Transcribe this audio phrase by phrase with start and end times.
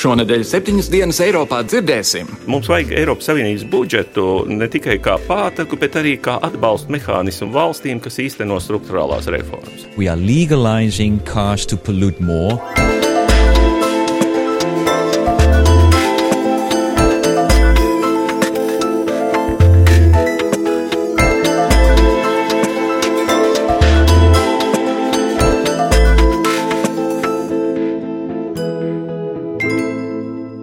[0.00, 2.28] Šonadēļ septiņas dienas Eiropā dzirdēsim.
[2.48, 8.00] Mums vajag Eiropas Savienības budžetu ne tikai kā pātaku, bet arī kā atbalsta mehānismu valstīm,
[8.00, 9.84] kas īsteno struktūrālās reformas.
[10.00, 12.56] We are legalizing cars to pollute more.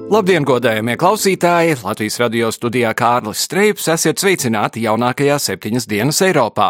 [0.08, 1.74] Labdien, godējamie klausītāji!
[1.84, 6.70] Latvijas radio studijā Kārlis Streips esiet sveicināti jaunākajā septiņas dienas Eiropā.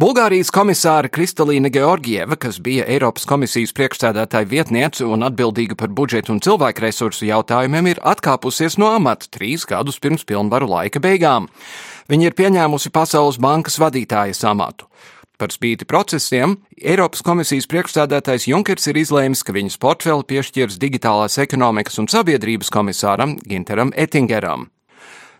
[0.00, 6.40] Bulgārijas komisāra Kristalīna Georgieva, kas bija Eiropas komisijas priekšsēdētāja vietniece un atbildīga par budžetu un
[6.40, 11.50] cilvēku resursu jautājumiem, ir atkāpusies no amata trīs gadus pirms pilnvaru laika beigām.
[12.08, 14.88] Viņa ir pieņēmusi Pasaules bankas vadītājas amatu.
[15.36, 22.00] Par spīti procesiem, Eiropas komisijas priekšstādātais Junkers ir izlēmis, ka viņas portfeli piešķirs digitālās ekonomikas
[22.00, 24.70] un sabiedrības komisāram Ginteram Ettingeram.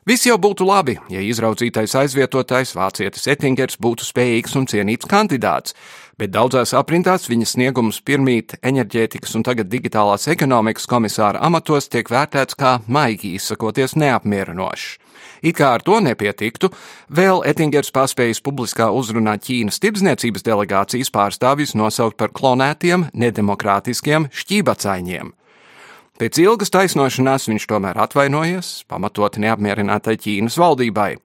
[0.06, 5.72] Viss jau būtu labi, ja izraudzītais aizvietotājs Vācietis Ettingers būtu spējīgs un cienīts kandidāts,
[6.20, 12.54] bet daudzās aprindās viņa sniegums pirmīt enerģētikas un tagad digitālās ekonomikas komisāra amatos tiek vērtēts
[12.54, 15.05] kā maigi izsakoties neapmierinošs.
[15.42, 16.70] It kā ar to nepietiktu,
[17.12, 25.34] vēl Ettingers paspējis publiskā uzrunā Ķīnas tirdzniecības delegācijas pārstāvjus nosaukt par klonētiem, nedemokrātiskiem šķībacaiņiem.
[26.16, 31.16] Pēc ilgas taisnošanās viņš tomēr atvainojies, pamatot neapmierinātai Ķīnas valdībai.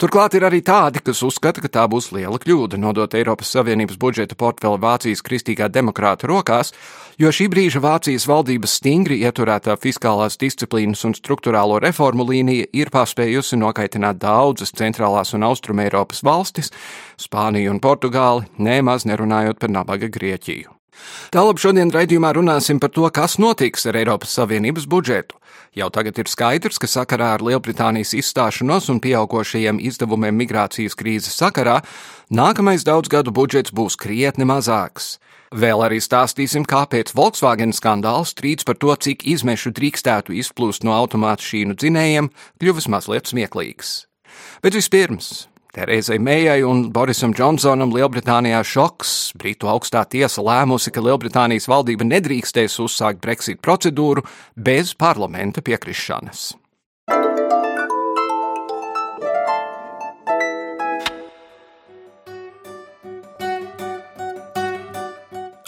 [0.00, 4.34] Turklāt ir arī tādi, kas uzskata, ka tā būs liela kļūda nodot Eiropas Savienības budžeta
[4.38, 6.72] portfeli Vācijas kristīgā demokrāta rokās,
[7.18, 13.60] jo šī brīža Vācijas valdības stingri ieturētā fiskālās disciplīnas un struktūrālo reformu līnija ir paspējusi
[13.62, 16.72] nokaitināt daudzas centrālās un austruma Eiropas valstis,
[17.20, 20.74] Spāniju un Portugāli, nemaz nerunājot par nabaga Grieķiju.
[21.34, 25.38] Tālāk šodien raidījumā runāsim par to, kas notiks ar Eiropas Savienības budžetu.
[25.74, 31.80] Jau tagad ir skaidrs, ka sakarā ar Lielbritānijas izstāšanos un pieaugošajiem izdevumiem migrācijas krīzes sakarā
[32.30, 35.16] nākamais daudzgadu budžets būs krietni mazāks.
[35.54, 41.46] Vēl arī stāstīsim, kāpēc Volkswagen skandāls strīds par to, cik izmešu drīkstētu izplūst no automātu
[41.50, 42.30] šīnu dzinējiem,
[42.62, 43.96] kļuvis mazliet smieklīgs.
[44.62, 49.32] Bet vispirms Terezai Mējai un Borisam Džonsonam Lielbritānijā šoks.
[49.34, 54.22] Britu augstā tiesa lēmusi, ka Lielbritānijas valdība nedrīkstēs uzsākt Brexit procedūru
[54.54, 56.52] bez parlamenta piekrišanas.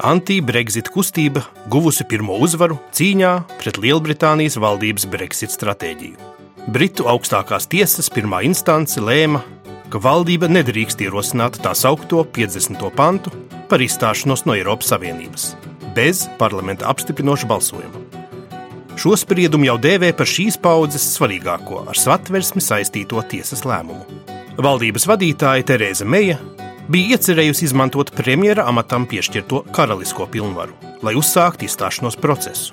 [0.06, 6.37] Anti-Brexit kustība guvusi pirmo uzvaru cīņā pret Lielbritānijas valdības Brexit stratēģiju.
[6.71, 9.43] Britu augstākās tiesas pirmā instance lēma,
[9.91, 12.82] ka valdība nedrīkst ierosināt tā saukto 50.
[12.97, 13.32] pantu
[13.70, 15.54] par izstāšanos no Eiropas Savienības
[15.97, 18.02] bez parlamenta apstiprinoša balsojuma.
[18.96, 24.04] Šo spriedumu jau dēvē par šīs paudzes svarīgāko ar satversmi saistīto tiesas lēmumu.
[24.60, 26.38] Valdības vadītāja Terēza Meija
[26.88, 32.72] bija iecerējusi izmantot premjera amatam piešķirto karalisko pilnvaru, lai uzsāktu izstāšanos procesu.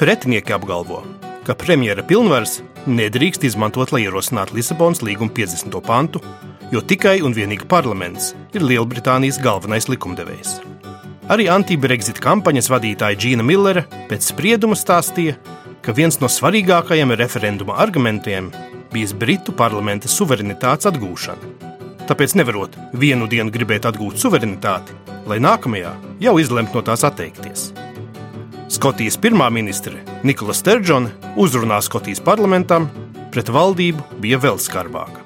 [0.00, 1.02] Pretinieki apgalvo,
[1.46, 5.78] ka premjera pilnvaras nedrīkst izmantot, lai ierosinātu Lisabonas līguma 50.
[5.86, 6.22] pantu,
[6.72, 10.60] jo tikai un vienīgi parlaments ir Lielbritānijas galvenais likumdevējs.
[11.32, 15.36] Arī anti-Brexit kampaņas vadītāja Džīna Millere pēc sprieduma stāstīja,
[15.82, 18.50] ka viens no svarīgākajiem referenduma argumentiem
[18.92, 21.70] bijis Britu parlamenta suverenitātes atgūšana.
[22.10, 24.98] Tāpēc nevarot vienu dienu gribēt atgūt suverenitāti,
[25.30, 27.70] lai nākamajā jau izlemt no tās atteikties.
[28.82, 32.88] Skotijas pirmā ministre Nikola Sturgeona uzrunā Skotijas parlamentam
[33.30, 35.21] pret valdību bija vēl skarbāka.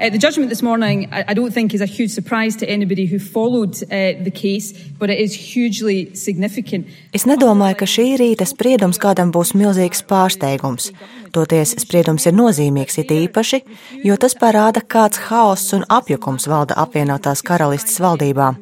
[0.00, 3.04] Uh, the judgment this morning, I, I, don't think, is a huge surprise to anybody
[3.04, 6.86] who followed uh, the case, but it is hugely significant.
[7.12, 10.88] Es nedomāju, ka šī rīta spriedums kādam būs milzīgs pārsteigums.
[11.36, 13.60] Toties spriedums ir nozīmīgs it īpaši,
[14.00, 18.54] jo tas parāda, kāds haoss un apjukums valda apvienotās karalistes valdībā.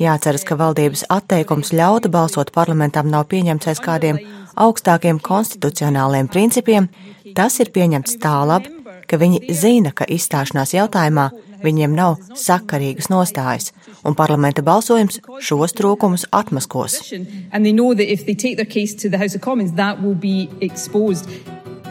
[0.00, 4.22] Jāceras, ka valdības atteikums ļaut balsot parlamentam nav pieņemts aiz kādiem
[4.56, 6.88] augstākiem konstitucionāliem principiem,
[7.36, 8.72] tas ir pieņemts tālāk,
[9.06, 11.30] ka viņi zina, ka izstāšanās jautājumā
[11.64, 13.72] Viņiem nav sakarīgas nostājas,
[14.04, 16.98] un parlamenta balsojums šos trūkumus atmaskos.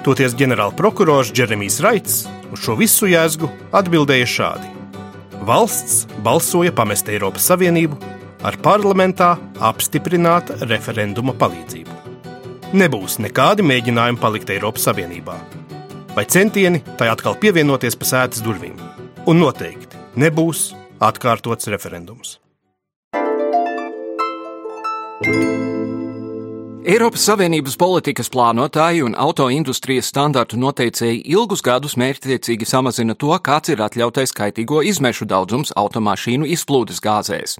[0.05, 2.19] Toties ģenerālprokurors Džeremijs Raits
[2.53, 4.69] uz šo visu jēzgu atbildēja šādi:
[5.49, 7.97] Valsts balsoja pamest Eiropas Savienību
[8.45, 12.01] ar parlamentā apstiprināta referenduma palīdzību.
[12.75, 15.39] Nebūs nekādi mēģinājumi palikt Eiropas Savienībā,
[16.15, 18.79] vai centieni tai atkal pievienoties pa sētas durvīm.
[19.27, 20.71] Un noteikti nebūs
[21.03, 22.39] atkārtots referendums.
[25.23, 25.64] thank you
[26.85, 33.79] Eiropas Savienības politikas plānotāji un autoindustrijas standartu noteicēji ilgus gadus mērķtiecīgi samazina to, kāds ir
[33.81, 37.55] atļautais kaitīgo izmešu daudzums automašīnu izplūdes gāzēs.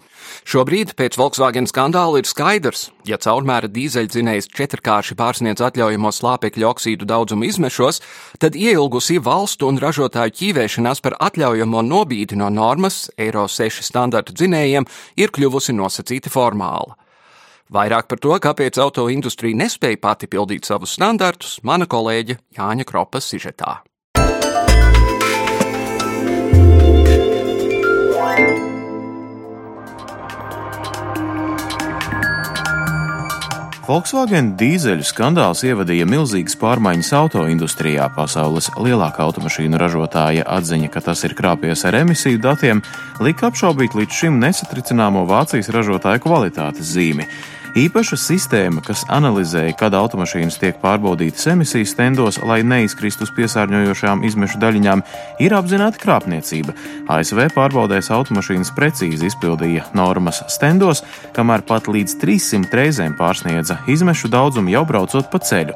[0.45, 7.48] Šobrīd pēc Volkswagen skandāla ir skaidrs, ja caurmēra dīzeļdzinējs četrkārši pārsniedz atļaujamo slāpekļu oksīdu daudzumu
[7.50, 8.04] izmešos,
[8.38, 14.86] tad ieilgusī valstu un ražotāju ķīvēšanās par atļaujamo nobīdi no normas Eiro 6 standartu dzinējiem
[15.18, 16.94] ir kļuvusi nosacīti formāla.
[17.73, 23.25] Vairāk par to, kāpēc auto industrija nespēja pati pildīt savus standartus, mana kolēģe Jāņa Kropas
[23.33, 23.79] sižetā.
[33.85, 38.07] Volkswagen dīzeļu skandāls ievadīja milzīgas pārmaiņas autoindustrijā.
[38.15, 42.81] Pasaules lielākā automašīnu ražotāja atziņa, ka tas ir krāpies ar emisiju datiem,
[43.21, 47.29] lika apšaubīt līdz šim nesatricināmo Vācijas ražotāju kvalitātes zīmi.
[47.75, 54.62] Īpaša sistēma, kas analizēja, kad automašīnas tiek pārbaudītas emisijas stendos, lai neizkristu uz piesārņojošām izmešu
[54.62, 55.04] daļiņām,
[55.44, 56.72] ir apzināta krāpniecība.
[57.12, 61.04] ASV pārbaudēs automašīnas precīzi izpildīja normas stendos,
[61.36, 65.75] kamēr pat līdz 300 reizēm pārsniedza izmešu daudzumu jau braucot pa ceļu.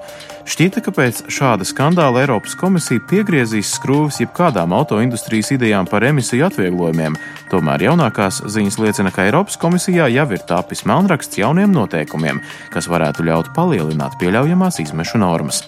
[0.49, 7.17] Šķita, ka pēc šāda skandāla Eiropas komisija piegriezīs skrūvis jebkādām autoindustrijas idejām par emisiju atvieglojumiem.
[7.51, 12.41] Tomēr jaunākās ziņas liecina, ka Eiropas komisijā jau ir tapis melnraksts jauniem noteikumiem,
[12.73, 15.67] kas varētu ļaut palielināt pieļaujamās izmešu normas.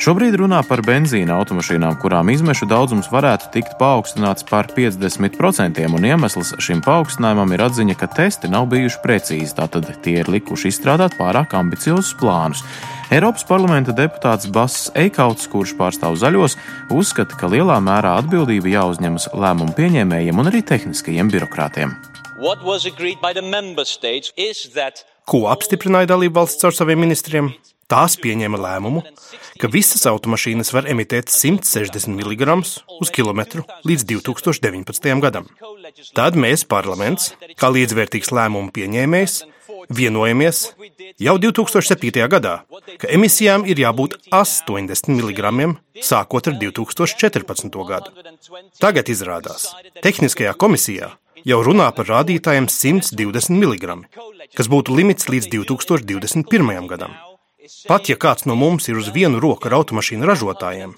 [0.00, 6.54] Šobrīd runā par benzīna automašīnām, kurām izmešu daudzums varētu tikt paaugstināts par 50%, un iemesls
[6.64, 11.52] šim paaugstinājumam ir atziņa, ka testi nav bijuši precīzi, tātad tie ir likuši izstrādāt pārāk
[11.58, 12.62] ambiciozus plānus.
[13.12, 16.56] Eiropas parlamenta deputāts Bass Eikauts, kurš pārstāv zaļos,
[16.96, 21.92] uzskata, ka lielā mērā atbildība jāuzņemas lēmumu pieņēmējiem un arī tehniskajiem birokrātiem.
[25.28, 27.52] Ko apstiprināja dalību valsts caur saviem ministriem?
[27.90, 29.02] Tās pieņēma lēmumu,
[29.58, 32.54] ka visas automašīnas var emitēt 160 mg
[33.00, 35.14] uz kilometru līdz 2019.
[35.24, 35.48] gadam.
[36.14, 39.40] Tad mēs, parlaments, kā līdzvērtīgs lēmumu pieņēmējs,
[39.90, 40.60] vienojamies
[41.18, 42.28] jau 2007.
[42.30, 42.54] gadā,
[43.00, 45.74] ka emisijām ir jābūt 80 mg
[46.06, 47.80] sākot ar 2014.
[47.90, 48.14] gadu.
[48.78, 49.72] Tagad izrādās,
[50.04, 51.10] tehniskajā komisijā
[51.44, 53.98] jau runā par rādītājiem 120 mg,
[54.54, 56.86] kas būtu limits līdz 2021.
[56.90, 57.18] gadam.
[57.88, 60.94] Pat ja kāds no mums ir uz vienu roku ar automašīnu ražotājiem,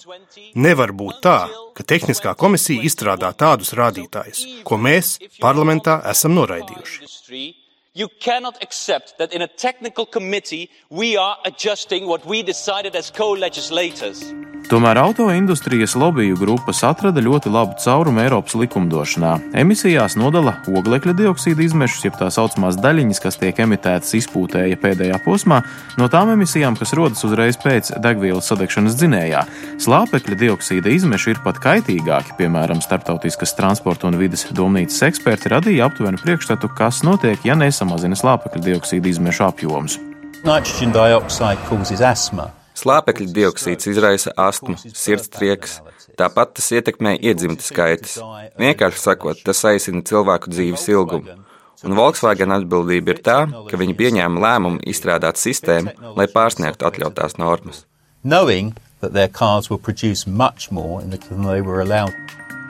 [0.54, 1.38] nevar būt tā,
[1.76, 7.61] ka tehniskā komisija izstrādā tādus rādītājus, ko mēs parlamentā esam noraidījuši.
[7.94, 13.10] You cannot accept that in a technical committee we are adjusting what we decided as
[13.10, 14.32] co-legislators.
[14.72, 19.32] Tomēr autoindustrijas lobiju grupas atrada ļoti labu caurumu Eiropas likumdošanā.
[19.58, 25.58] Emisijās nodala oglekļa dioksīda izmešus, jeb tā saucamās daļiņas, kas tiek emitētas izpūtēja pēdējā posmā,
[26.00, 29.42] no tām emisijām, kas rodas uzreiz pēc degvielas sadegšanas dzinējā.
[29.82, 36.22] Slāpekļa dioksīda izmeši ir pat kaitīgāki, piemēram, Startautiskas transporta un vidas domnīcas eksperti radīja aptuvenu
[36.22, 39.98] priekšstatu, kas notiek, ja nesamazina slāpekļa dioksīda izmešu apjomus.
[40.46, 42.50] Nitrogen dioxide causes asthma.
[42.78, 45.80] Slāpekļa dioksīds izraisa astmu, sirdstriekas,
[46.18, 48.16] tāpat tas ietekmē iedzimta skaitas.
[48.58, 51.38] Vienkārši sakot, tas aizsina cilvēku dzīves ilgumu.
[51.82, 57.84] Un Volkswagen atbildība ir tā, ka viņi pieņēma lēmumu izstrādāt sistēmu, lai pārsniegtu atļautās normas.
[58.22, 62.14] Knowing that their cars will produce much more than they were allowed.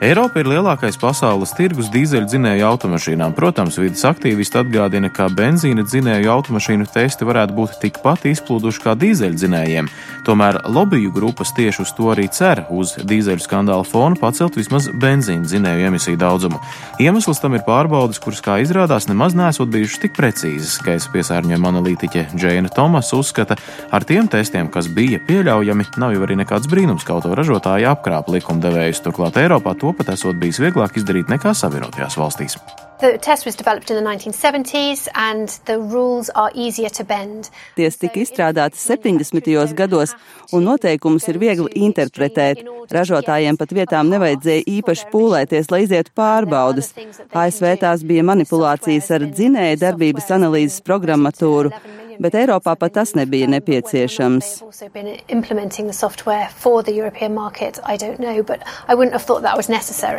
[0.01, 3.35] Eiropa ir lielākais pasaules tirgus dīzeļdzinēju automašīnām.
[3.37, 9.87] Protams, vidas aktīvisti atgādina, ka benzīna dzinēju automašīnu testi varētu būt tikpat izplūduši kā dīzeļdzinējiem.
[10.25, 15.45] Tomēr lobiju grupas tieši uz to arī cer, uz dīzeļu skandāla fona pacelt vismaz benzīna
[15.45, 16.59] dzinēju emisiju daudzumu.
[17.03, 20.79] Iemesls tam ir pārbaudas, kuras, kā izrādās, nemaz nesot bijušas tik precīzas.
[20.83, 23.59] Gaisa piesārņojuma analītiķe Džēna Tomas uzskata,
[23.93, 29.03] ar tiem testiem, kas bija pieļaujami, nav jau arī nekāds brīnums, ka autovražotāji apkrāpa likumdevējus.
[29.05, 32.55] Turklāt Eiropā to pat esot bijis vieglāk izdarīt nekā Savienotajās valstīs.
[33.03, 37.49] The test was developed in the 1970s and the rules are easier to bend.
[37.75, 39.73] Ties tika izstrādāti 70.
[39.75, 40.13] gados
[40.55, 42.63] un noteikumus ir viegli interpretēt.
[42.95, 46.93] Ražotājiem pat vietām nevajadzēja īpaši pūlēties, lai izietu pārbaudas.
[47.35, 51.75] ASV tās bija manipulācijas ar dzinēja darbības analīzes programmatūru
[52.23, 54.63] bet Eiropā pat tas nebija nepieciešams.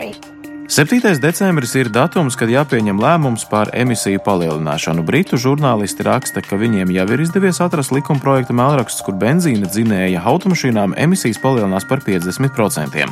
[0.04, 1.20] Know, 7.
[1.20, 5.02] decembris ir datums, kad jāpieņem lēmums par emisiju palielināšanu.
[5.04, 10.22] Britu žurnālisti raksta, ka viņiem jau ir izdevies atrast likuma projekta mēlrakstus, kur benzīna dzinēja
[10.24, 13.04] automašīnām emisijas palielinās par 50%.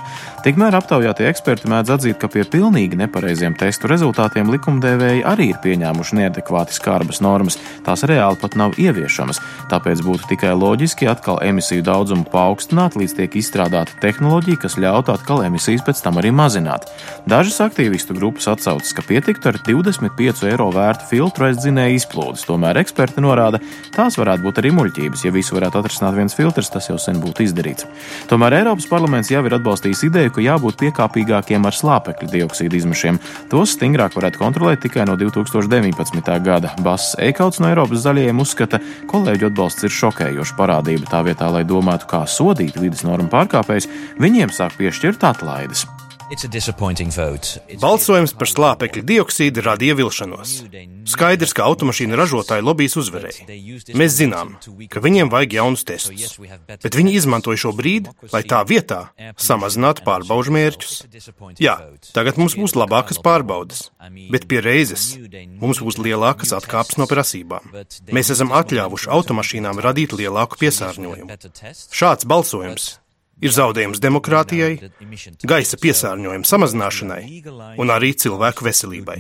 [0.47, 6.23] Tikmēr aptaujātie eksperti mēdz atzīt, ka pie pilnīgi nepareiziem testu rezultātiem likumdevēji arī ir pieņēmuši
[6.23, 7.61] neadekvāti skarbas normas.
[7.85, 13.38] Tās reāli pat nav ieviešamas, tāpēc būtu tikai loģiski atkal emisiju daudzumu paaugstināt, līdz tiek
[13.44, 16.88] izstrādāta tehnoloģija, kas ļautu atkal emisijas pēc tam arī mazināt.
[17.42, 22.44] Dažas aktīvistu grupas atsaucas, ka pietiktu ar 25 eiro vērtu filtru aizdzinēju izplūdes.
[22.46, 23.58] Tomēr eksperti norāda,
[23.96, 25.25] tās varētu būt arī muļķības.
[25.26, 27.88] Ja visu varētu atrisināt viens filtrs, tas jau sen būtu izdarīts.
[28.30, 33.18] Tomēr Eiropas parlaments jau ir atbalstījis ideju, ka jābūt piekāpīgākiem ar slāpekļa dioksīdu izmešiem.
[33.50, 36.30] Tos stingrāk varētu kontrolēt tikai no 2019.
[36.46, 36.70] gada.
[36.87, 38.78] Bass Eikauts no Eiropas zaļajiem uzskata,
[39.11, 41.11] kolēģu atbalsts ir šokējoša parādība.
[41.11, 43.90] Tā vietā, lai domātu, kā sodīt vidas normu pārkāpējus,
[44.22, 45.88] viņiem sāk piešķirt atlaides.
[47.83, 50.55] Balsojums par slāpekļa dioksīdu radīja vilšanos.
[51.12, 53.45] Skaidrs, ka automašīnu ražotāji lobbyis uzvarēja.
[53.99, 54.55] Mēs zinām,
[54.89, 56.39] ka viņiem vajag jaunus testus,
[56.73, 59.03] bet viņi izmantoja šo brīdi, lai tā vietā
[59.37, 60.95] samazinātu pārbaužu mērķus.
[61.61, 61.77] Jā,
[62.17, 63.91] tagad mums būs labākas pārbaudes,
[64.33, 65.11] bet pie reizes
[65.61, 67.69] mums būs lielākas atkāpes no prasībām.
[68.09, 71.41] Mēs esam atļāvuši automašīnām radīt lielāku piesārņojumu.
[71.93, 72.95] Šāds balsojums
[73.42, 74.76] ir zaudējums demokrātijai,
[75.49, 77.22] gaisa piesārņojuma samazināšanai
[77.82, 79.18] un arī cilvēku veselībai.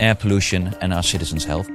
[0.00, 1.70] Air pollution and our citizens' health.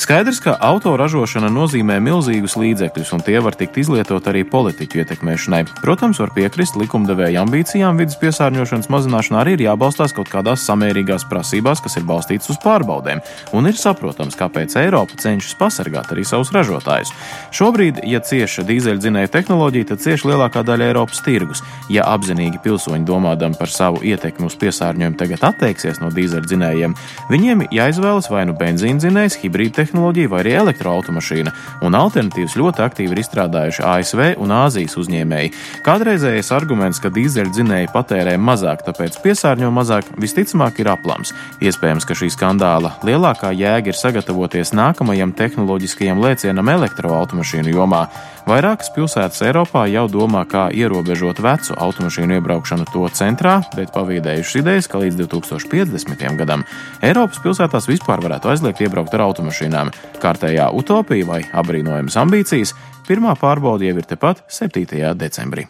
[0.00, 5.58] Skaidrs, ka autoražošana nozīmē milzīgus līdzekļus, un tie var tikt izlietot arī politiķu ietekmēšanai.
[5.82, 11.82] Protams, var piekrist likumdevēja ambīcijām vidas piesārņošanas mazināšanā arī ir jābalstās kaut kādās samērīgās prasībās,
[11.84, 13.20] kas ir balstītas uz pārbaudēm,
[13.52, 17.12] un ir saprotams, kāpēc Eiropa cenšas pasargāt arī savus ražotājus.
[17.52, 21.60] Šobrīd, ja cieša dīzeļdzinēja tehnoloģija, tad cieši lielākā daļa Eiropas tirgus.
[21.92, 26.96] Ja apzinīgi pilsoņi domādam par savu ietekmi uz piesārņojumu tagad atteiksies no dīzeļdzinējiem,
[27.28, 33.22] viņiem jāizvēlas vai nu benzīndzinējs, hibrīda tehnoloģija, vai arī elektroautomašīna, un alternatīvas ļoti aktīvi ir
[33.24, 35.52] izstrādājuši ASV un Āzijas uzņēmēji.
[35.86, 41.34] Kādreizējais arguments, ka dīzeļdzinēji patērē mazāk, tāpēc piesārņo mazāk, visticamāk ir aplams.
[41.60, 48.06] Iespējams, ka šī skandāla lielākā jēga ir sagatavoties nākamajam tehnoloģiskajam lēcienam elektroautomašīnu jomā.
[48.50, 54.88] Vairākas pilsētas Eiropā jau domā, kā ierobežot vecu automašīnu iebraukšanu to centrā, bet pavīdējušas idejas,
[54.90, 56.24] ka līdz 2050.
[56.40, 56.64] gadam
[56.98, 59.92] Eiropas pilsētās vispār varētu aizliegt iebraukt ar automašīnām.
[60.18, 62.74] Kārtējā utopija vai abrīnojamas ambīcijas
[63.06, 64.98] pirmā pārbauda jau ir tepat 7.
[65.14, 65.68] decembrī.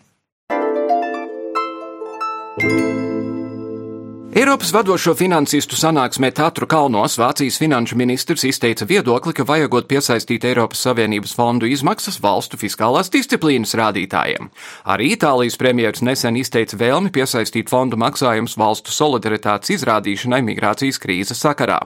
[4.30, 10.84] Eiropas vadošo finansistu sanāksmē Tatru kalnos Vācijas finanšu ministrs izteica viedokli, ka vajagot piesaistīt Eiropas
[10.86, 14.46] Savienības fondu izmaksas valstu fiskālās disciplīnas rādītājiem.
[14.86, 21.80] Arī Itālijas premjeras nesen izteica vēlmi piesaistīt fondu maksājumus valstu solidaritātes izrādīšanai migrācijas krīzes sakarā.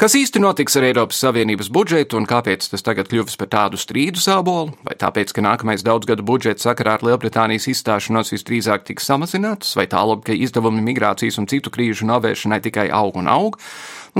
[0.00, 4.16] Kas īsti notiks ar Eiropas Savienības budžetu un kāpēc tas tagad kļuvis par tādu strīdu
[4.16, 4.72] sābolu?
[4.88, 10.24] Vai tāpēc, ka nākamais daudzgadu budžets sakarā ar Lielbritānijas izstāšanos visdrīzāk tiks samazināts, vai tālāk,
[10.30, 13.58] ka izdevumi migrācijas un citu krīzes krīžu novēršanai tikai aug un aug,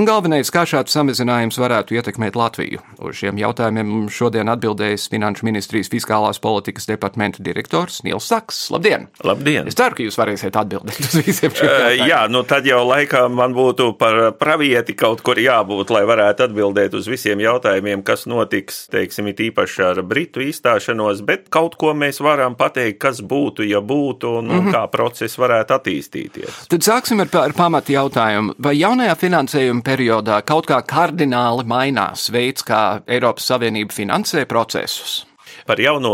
[0.09, 2.79] galvenais, kā šāds samazinājums varētu ietekmēt Latviju.
[3.05, 8.71] Uz šiem jautājumiem šodien atbildējis Finanšu ministrijas fiskālās politikas departamenta direktors Nils Saks.
[8.73, 9.05] Labdien!
[9.21, 9.69] Labdien!
[9.69, 12.09] Es ceru, ka jūs varēsiet atbildēt uz visiem šiem jautājumiem.
[12.09, 16.97] Jā, nu tad jau laikam man būtu par pravieti kaut kur jābūt, lai varētu atbildēt
[16.97, 22.17] uz visiem jautājumiem, kas notiks, teiksim, it īpaši ar Britu izstāšanos, bet kaut ko mēs
[22.25, 24.73] varam pateikt, kas būtu, ja būtu, un, un mm -hmm.
[24.73, 26.65] kā process varētu attīstīties.
[26.73, 28.57] Tad sāksim ar, ar pamatu jautājumu.
[28.57, 35.23] Vai jaunajā finansējuma periodā kaut kā kardināli mainās veids, kā Eiropas Savienība finansē procesus?
[35.67, 36.13] Par jauno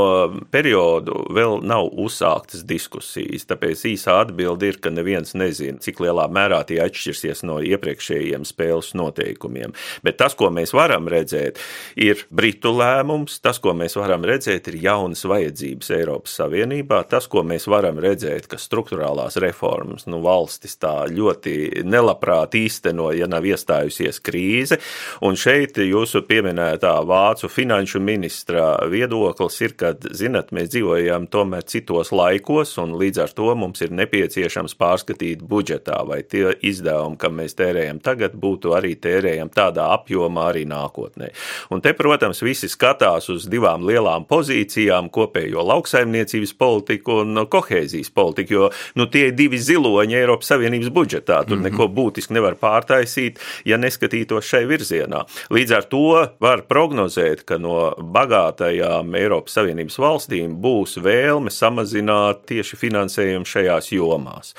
[0.53, 6.61] periodu vēl nav uzsāktas diskusijas, tāpēc īsā atbilde ir, ka neviens nezina, cik lielā mērā
[6.69, 9.73] tie atšķirsies no iepriekšējiem spēles noteikumiem.
[10.05, 11.57] Bet tas, ko mēs varam redzēt,
[11.97, 17.43] ir Britu lēmums, tas, ko mēs varam redzēt, ir jaunas vajadzības Eiropas Savienībā, tas, ko
[17.47, 24.21] mēs varam redzēt, ka struktūrālās reformas nu, valstis tā ļoti nelabprāt īsteno, ja nav iestājusies
[24.21, 24.77] krīze.
[25.25, 31.63] Un šeit jūsu pieminētā vācu finanšu ministra viedokļa viedoklis ir, ka, zinat, mēs dzīvojam tomēr
[31.63, 37.37] citos laikos, un līdz ar to mums ir nepieciešams pārskatīt budžetā, vai tie izdevumi, kam
[37.39, 41.31] mēs tērējam tagad, būtu arī tērējami tādā apjomā arī nākotnē.
[41.71, 48.53] Un te, protams, visi skatās uz divām lielām pozīcijām- kopējo lauksaimniecības politiku un kohēzijas politiku,
[48.53, 51.45] jo nu, tie ir divi ziloņi Eiropas Savienības budžetā.
[51.45, 51.71] Tur mm -hmm.
[51.71, 55.25] neko būtiski nevar pārtaisīt, ja neskatītos šai virzienā.
[55.49, 62.79] Līdz ar to var prognozēt, ka no bagātajām Eiropas Savienības valstīm būs vēlme samazināt tieši
[62.79, 64.55] finansējumu šajās jomās.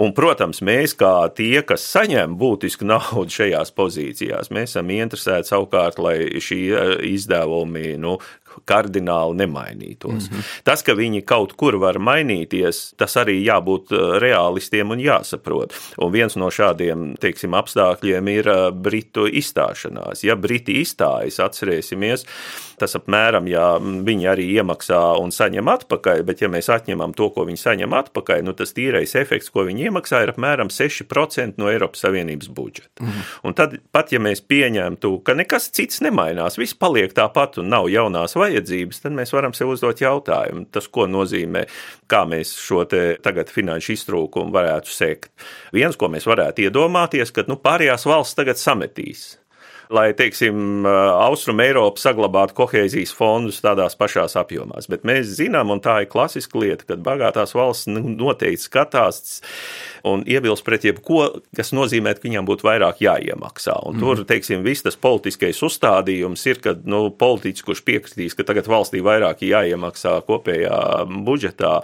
[0.00, 5.98] Un, protams, mēs kā tie, kas saņem būtisku naudu šajās pozīcijās, mēs esam interesēti savukārt,
[6.00, 8.16] lai šie izdevumi nu,
[8.64, 10.30] kardināli nemainītos.
[10.30, 10.48] Mm -hmm.
[10.64, 15.74] Tas, ka viņi kaut kur var mainīties, tas arī jābūt uh, realistiem un jāsaprot.
[15.98, 20.24] Un viens no šādiem teiksim, apstākļiem ir uh, Britu izstāšanās.
[20.24, 22.26] Ja Briti izstājas, atcerēsimies,
[22.80, 27.44] tas apmēram, ja viņi arī iemaksā un saņem atpakaļ, bet ja mēs atņemam to, ko
[27.48, 32.04] viņi saņem atpakaļ, nu tas tīrais efekts, ko viņi iemaksā, ir apmēram 6% no Eiropas
[32.06, 32.88] Savienības budžeta.
[33.00, 33.28] Mm -hmm.
[33.42, 37.88] Un tad pat ja mēs pieņemtu, ka nekas cits nemainās, viss paliek tāpat un nav
[37.88, 41.66] jaunās vajadzības, tad mēs varam sev uzdot jautājumu, tas, ko nozīmē,
[42.10, 45.32] kā mēs šo tagad finanšu iztrūkumu varētu sekt.
[45.76, 49.39] Viens, ko mēs varētu iedomāties, ka nu, pārējās valsts tagad sametīs
[49.90, 54.88] lai, teiksim, Austrum Eiropa saglabātu kohēzijas fondus tādās pašās apjomās.
[54.90, 59.40] Bet mēs zinām, un tā ir klasiska lieta, ka bagātās valsts nu, noteikti skatās
[60.06, 63.76] un iebilst pret jebko, kas nozīmē, ka viņam būtu vairāk jāiemaksā.
[63.88, 64.04] Un mm.
[64.04, 69.02] tur, teiksim, viss tas politiskais uzstādījums ir, ka nu, politiķis, kurš piekritīs, ka tagad valstī
[69.04, 70.80] vairāk jāiemaksā kopējā
[71.26, 71.74] budžetā,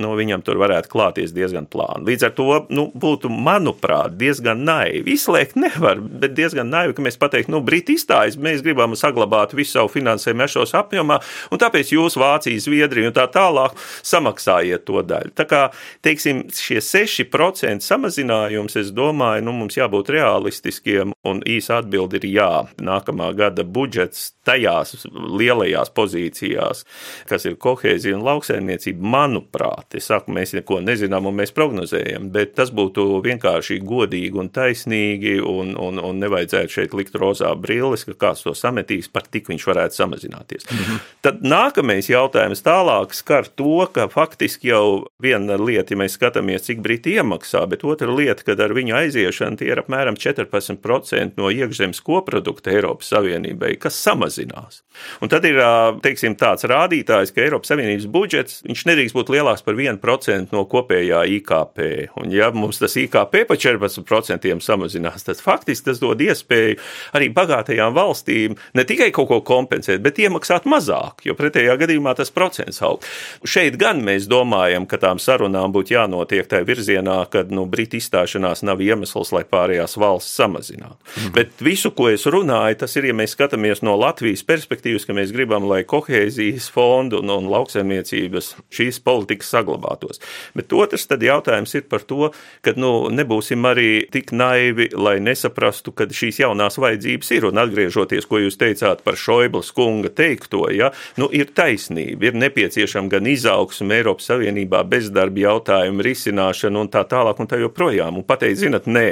[0.00, 2.06] nu, viņam tur varētu klāties diezgan plāni.
[2.12, 5.18] Līdz ar to nu, būtu, manuprāt, diezgan naivi.
[5.18, 9.78] Izslēgt nevar, bet diezgan naivi, ka mēs pateiktu, nu, Briti izstājas, mēs gribam saglabāt visu
[9.78, 11.20] savu finansējumu ešos apjomā,
[11.52, 13.76] un tāpēc jūs Vācija, Zviedrija un tā tālāk
[14.06, 15.34] samaksājiet to daļu.
[15.38, 15.64] Tā kā,
[16.04, 22.28] teiksim, šie 6% 2% samazinājums, es domāju, nu, mums jābūt realistiskiem, un īsa atbilde ir
[22.30, 22.50] jā.
[22.82, 26.84] Nākamā gada budžets tajās lielajās pozīcijās,
[27.28, 32.56] kas ir kohēzija un lauksaimniecība, manuprāt, es saku, mēs neko nezinām un mēs prognozējam, bet
[32.58, 38.14] tas būtu vienkārši godīgi un taisnīgi, un, un, un nevajadzētu šeit likt rozā brilles, ka
[38.26, 40.66] kāds to sametīs, par tik viņš varētu samazināties.
[40.70, 40.98] Mm -hmm.
[41.22, 46.78] Tad nākamais jautājums tālāk skar to, ka faktiski jau viena lieta, ja mēs skatāmies, cik
[46.78, 51.50] Briti iemaksā, maksā, bet otra lieta, kad ar viņu aiziešanu tie ir apmēram 14% no
[51.50, 54.82] iekšzemes koprodukta Eiropas Savienībai, kas samazinās.
[55.22, 55.58] Un tad ir
[56.02, 61.80] teiksim, tāds rādītājs, ka Eiropas Savienības budžets nedrīkst būt lielāks par 1% no kopējā IKP.
[62.18, 66.78] Un ja mums tas IKP pa 14% samazinās, tad faktiski tas dod iespēju
[67.16, 72.32] arī bagātajām valstīm ne tikai kaut ko kompensēt, bet iemaksāt mazāk, jo pretējā gadījumā tas
[72.34, 73.04] procents aug.
[73.48, 77.98] Šeit gan mēs domājam, ka tām sarunām būtu jānotiek tajā virzienā, ka ka nu, Britu
[77.98, 80.98] izstāšanās nav iemesls, lai pārējās valsts samazinātu.
[80.98, 81.32] Mm.
[81.36, 85.32] Bet visu, ko es runāju, tas ir, ja mēs skatāmies no Latvijas perspektīvas, ka mēs
[85.34, 90.22] gribam, lai kohēzijas fondu un, un lauksaimniecības šīs politikas saglabātos.
[90.58, 92.30] Bet otrs jautājums ir par to,
[92.64, 97.48] ka nu, nebūsim arī tik naivi, lai nesaprastu, ka šīs jaunās vajadzības ir.
[97.48, 100.90] Un atgriežoties, ko jūs teicāt par Šoiblas kunga teikto, ja,
[101.20, 107.40] nu, ir taisnība, ir nepieciešama gan izaugsme Eiropas Savienībā, bezdarba jautājumu risināšana un tā tālāk
[107.40, 108.20] un tā joprojām.
[108.20, 109.08] Un pateikt, zinat, nē,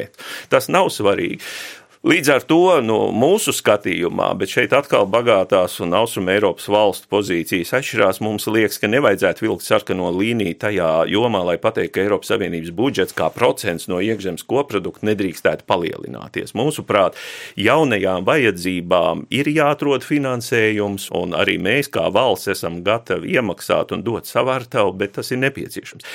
[0.52, 1.40] tas nav svarīgi.
[2.06, 7.72] Līdz ar to nu, mūsu skatījumā, bet šeit atkal bagātās un austrumu Eiropas valstu pozīcijas
[7.80, 12.70] atšķirās, mums liekas, ka nevajadzētu vilkt sarkano līniju tajā jomā, lai pateiktu, ka Eiropas Savienības
[12.78, 16.54] budžets kā procents no iekšzemes koprodukta nedrīkstētu palielināties.
[16.54, 17.18] Mūsuprāt,
[17.58, 24.30] jaunajām vajadzībām ir jāatrod finansējums, un arī mēs kā valsts esam gatavi iemaksāt un dot
[24.30, 26.06] savu ar tavu, bet tas ir nepieciešams.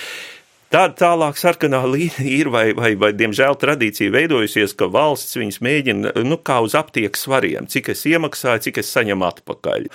[0.71, 6.11] Tāda tālāk sarkanā līnija ir, vai, vai, vai diemžēl tradīcija veidojusies, ka valsts viņus mēģina
[6.23, 9.89] nu, kā uz aptiekas svariem, cik es iemaksāju, cik es saņemu atpakaļ.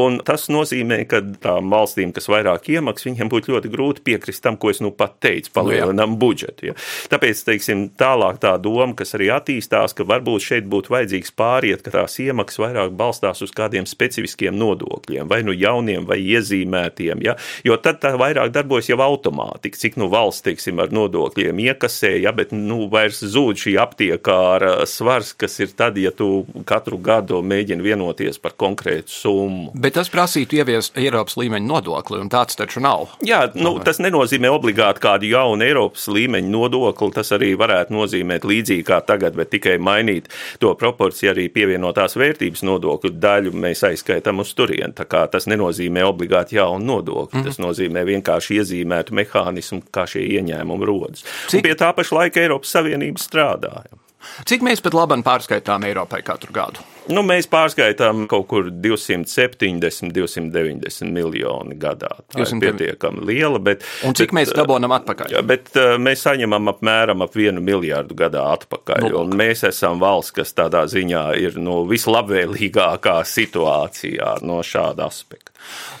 [0.00, 4.56] Un tas nozīmē, ka tām valstīm, kas vairāk iemaksā, viņiem būtu ļoti grūti piekrist tam,
[4.56, 6.70] ko es nu pat teicu, palielinām budžetu.
[6.70, 6.76] Ja.
[7.12, 11.92] Tāpēc, teiksim, tālāk tā doma, kas arī attīstās, ka varbūt šeit būtu vajadzīgs pāriet, ka
[11.98, 17.36] tās iemaksas vairāk balstās uz kādiem specifiskiem nodokļiem, vai nu jauniem, vai iezīmētiem, ja.
[17.68, 22.14] jo tad tā vairāk darbojas jau automātiski, cik nu valsts valsts teiksim, ar nodokļiem iekasē,
[22.22, 27.42] ja, bet nu, vairs zūd šī aptiekāra svars, kas ir tad, ja tu katru gadu
[27.44, 29.72] mēģini vienoties par konkrētu summu.
[29.74, 33.16] Bet tas prasītu ieviest Eiropas līmeņa nodokli, un tāds taču nav.
[33.26, 37.10] Jā, nu, tas nenozīmē obligāti kādu jaunu Eiropas līmeņa nodokli.
[37.12, 40.28] Tas arī varētu nozīmēt līdzīgi kā tagad, bet tikai mainīt
[40.62, 44.94] to proporciju arī pievienotās vērtības nodokļu daļu mēs aizskaitām uz turieni.
[44.94, 47.38] Tas nenozīmē obligāti jaunu nodokli.
[47.38, 47.46] Mm -hmm.
[47.48, 51.26] Tas nozīmē vienkārši iezīmētu mehānismu, kā šie ieņēmumi rodas.
[51.48, 51.60] Cik...
[51.60, 53.82] Un pie tā paša laika Eiropas Savienība strādā.
[54.48, 56.82] Cik mēs pat labi pārskaitām Eiropai katru gadu?
[57.10, 62.12] Nu, mēs pārskaitām kaut kur 270, 290 miljoni gadā.
[62.30, 62.54] Tā 200...
[62.54, 63.58] ir pietiekami liela.
[63.58, 65.34] Bet, un cik bet, mēs dabūjam atpakaļ?
[65.48, 69.08] Bet uh, mēs saņemam apmēram ap vienu miljardu gadā atpakaļ.
[69.10, 75.51] Nu, mēs esam valsts, kas tādā ziņā ir nu, vislabvēlīgākā situācijā no šāda aspekta.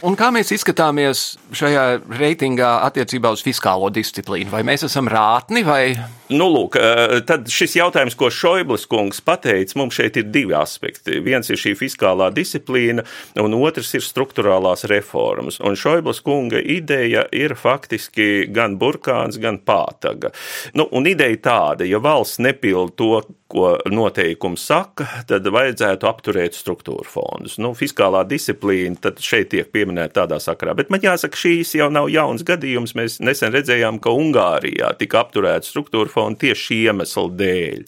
[0.02, 1.84] Un kā mēs izskatāmies šajā
[2.18, 4.50] reitingā attiecībā uz fiskālo disciplīnu?
[4.50, 5.84] Vai mēs esam rātni vai?
[6.32, 11.20] Nu, lūk, eh, tad šis jautājums, ko Šoiblis kungs pateica, mums šeit ir divi aspekti.
[11.20, 13.04] Viens ir šī fiskālā disciplīna,
[13.36, 15.60] un otrs ir struktūrālās reformas.
[15.60, 20.32] Un Šoiblis kunga ideja ir faktiski gan burkāns, gan pātaga.
[20.74, 23.20] Nu, un ideja tāda, ja valsts nepild to,
[23.52, 27.58] ko noteikums saka, tad vajadzētu apturēt struktūra fondus.
[27.60, 30.74] Nu, fiskālā disciplīna šeit tiek pieminēta tādā sakarā.
[30.78, 32.96] Bet man jāsaka, šīs jau nav jauns gadījums.
[32.98, 37.86] Mēs nesen redzējām, ka Ungārijā tika apturēta struktūra fonda tieši šī iemesla dēļ.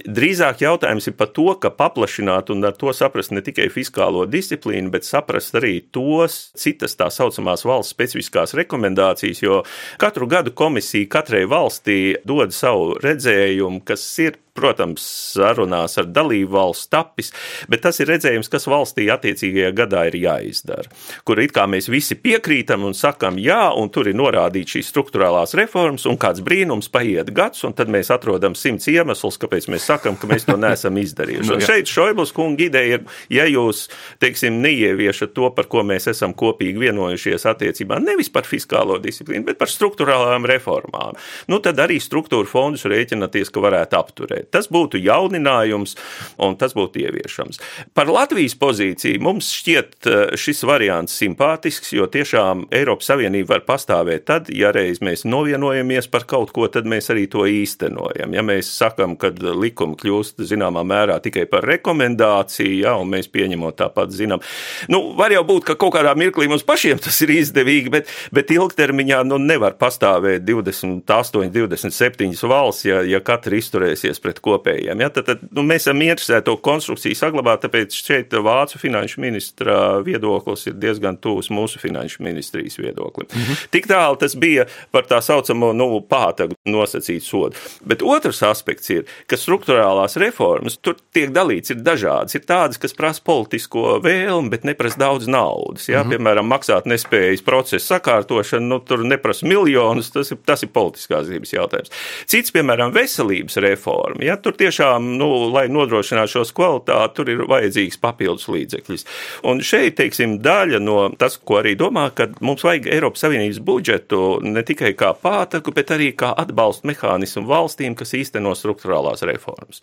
[0.00, 4.88] Drīzāk jautājums ir par to, ka paplašināt un ar to saprast ne tikai fiskālo disciplīnu,
[4.92, 9.62] bet saprast arī tos citas tā saucamās valsts specifiskās rekomendācijas, jo
[10.00, 16.90] katru gadu komisija katrai valstī dod savu redzējumu, kas ir protams, sarunās ar dalību valsts
[16.92, 17.32] tapis,
[17.70, 20.90] bet tas ir redzējums, kas valstī attiecīgajā gadā ir jāizdara.
[21.26, 25.54] Kur it kā mēs visi piekrītam un sakam, jā, un tur ir norādīts šīs struktūrālās
[25.58, 30.18] reformas, un kāds brīnums paiet gads, un tad mēs atrodam simts iemeslus, kāpēc mēs sakam,
[30.20, 31.48] ka mēs to neesam izdarījuši.
[31.48, 33.86] nu, un šeit Šoibls kunga ideja ir, ja jūs,
[34.22, 39.60] teiksim, neieviešat to, par ko mēs esam kopīgi vienojušies attiecībā nevis par fiskālo disciplīnu, bet
[39.60, 41.18] par struktūrālām reformām,
[41.50, 44.49] nu tad arī struktūra fondus rēķinaties, ka varētu apturēt.
[44.52, 45.96] Tas būtu jauninājums
[46.42, 47.60] un tas būtu ieviešams.
[47.96, 54.26] Par Latvijas pozīciju mums šķiet eh, šis variants simpātisks, jo tiešām Eiropas Savienība var pastāvēt
[54.30, 58.34] tad, ja reiz mēs novienojamies par kaut ko, tad mēs arī to īstenojam.
[58.36, 63.78] Ja mēs sakam, ka likumi kļūst zināmā mērā tikai par rekomendāciju, ja, un mēs pieņemot
[63.80, 64.44] tāpat zinām,
[64.92, 68.52] nu, var jau būt, ka kaut kādā mirklī mums pašiem tas ir izdevīgi, bet, bet
[68.54, 75.02] ilgtermiņā nu, nevar pastāvēt 28, 27 valsts, ja, ja katra izturēsies pret pret kopējiem.
[75.02, 75.10] Ja?
[75.12, 80.68] Tad, tad nu, mēs esam interesēti to konstrukciju saglabāt, tāpēc šeit Vācu finanšu ministra viedoklis
[80.70, 83.28] ir diezgan tuvs mūsu finanšu ministrijas viedoklim.
[83.32, 83.66] Mm -hmm.
[83.70, 87.56] Tik tālu tas bija par tā saucamo nu, pātagu nosacītu sodu.
[87.84, 92.34] Bet otrs aspekts ir, ka struktūrālās reformas tur tiek dalīts, ir dažādas.
[92.34, 95.88] Ir tādas, kas prasa politisko vēlmi, bet neprasa daudz naudas.
[95.88, 96.02] Ja?
[96.02, 96.10] Mm -hmm.
[96.10, 101.52] Piemēram, maksāt nespējas procesa sakārtošana, nu, tur neprasa miljonus, tas ir, tas ir politiskās zīmes
[101.52, 101.90] jautājums.
[102.26, 104.19] Cits, piemēram, veselības reforma.
[104.20, 109.06] Ja tur tiešām, nu, lai nodrošinātu šos kvalitāti, tur ir vajadzīgs papildus līdzekļus.
[109.48, 114.20] Un šeit, teiksim, daļa no tas, ko arī domā, ka mums vajag Eiropas Savienības budžetu
[114.44, 119.80] ne tikai kā pātaku, bet arī kā atbalstu mehānismu valstīm, kas īsteno struktūrālās reformas.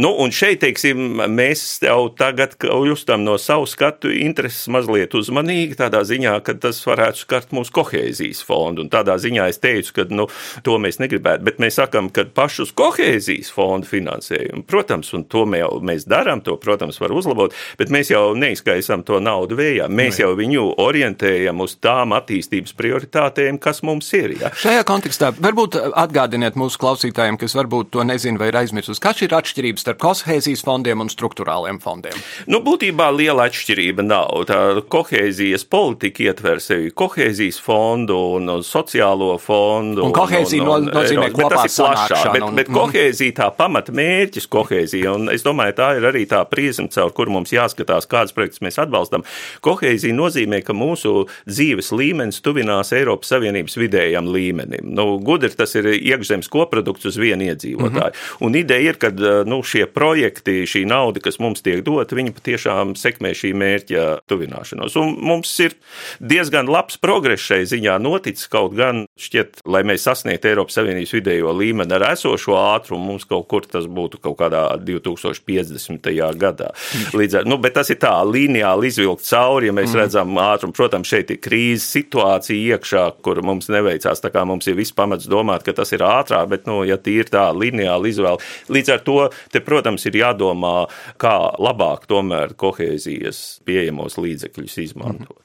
[0.00, 2.56] Nu, un šeit, teiksim, mēs jau tagad
[2.88, 8.40] justam no savu skatu intereses mazliet uzmanīgi, tādā ziņā, ka tas varētu skart mūsu kohēzijas
[8.48, 8.86] fondu.
[8.86, 10.28] Un tādā ziņā es teicu, ka nu,
[10.64, 14.64] to mēs negribētu, bet mēs sakam, ka pašus kohēzijas fondu fondu finansējumu.
[14.70, 19.20] Protams, un to jau mēs darām, to, protams, var uzlabot, bet mēs jau neizkaisām to
[19.22, 19.88] naudu vējā.
[19.90, 24.36] Mēs jau viņu orientējam uz tām attīstības prioritātēm, kas mums ir.
[24.40, 24.52] Ja?
[24.54, 29.34] Šajā kontekstā varbūt atgādiniet mūsu klausītājiem, kas varbūt to nezina vai ir aizmirsuši, kas ir
[29.36, 32.16] atšķirība starp kohēzijas fondiem un struktūrāliem fondiem.
[32.50, 34.46] Nu, būtībā liela atšķirība nav.
[34.48, 34.60] Tā
[34.90, 40.06] kohēzijas politika ietver sevi kohēzijas fondu un sociālo fondu.
[40.08, 42.34] Un kohēzija un, un, un, nozīmē kopā sanākšanu.
[42.34, 46.90] Bet, bet kohēzija tā pamata pamatmērķis kohēzija, un es domāju, tā ir arī tā prizma,
[46.92, 49.24] caur kuru mums jāskatās, kādas projekts mēs atbalstam.
[49.64, 54.92] Kohēzija nozīmē, ka mūsu dzīves līmenis tuvinās Eiropas Savienības vidējam līmenim.
[54.96, 58.12] Nu, gudri tas ir iekšzemes koprodukts uz vienu iedzīvotāju.
[58.12, 58.44] Mm -hmm.
[58.46, 59.10] Un ideja ir, ka
[59.46, 64.96] nu, šie projekti, šī nauda, kas mums tiek dota, viņi patiešām sekmē šī mērķa tuvināšanos.
[65.00, 65.74] Un mums ir
[66.20, 71.52] diezgan labs progress šai ziņā noticis, kaut gan Šķiet, lai mēs sasniegtu Eiropas Savienības vidējo
[71.54, 76.08] līmeni ar esošo ātrumu, mums kaut kur tas būtu kaut kādā 2050.
[76.40, 76.72] gadā.
[77.14, 80.00] Līdz ar, nu, bet tas ir tā lineāli izvilkt cauri, ja mēs mm.
[80.00, 80.74] redzam ātrumu.
[80.74, 84.24] Protams, šeit ir krīzes situācija iekšā, kur mums neveicās.
[84.24, 87.30] Tā kā mums ir viss pamats domāt, ka tas ir ātrāk, bet, nu, ja tīri
[87.30, 89.20] tā lineāli izvēle, līdz ar to,
[89.54, 90.74] te, protams, ir jādomā,
[91.22, 95.43] kā labāk tomēr kohēzijas pieejamos līdzekļus izmantot.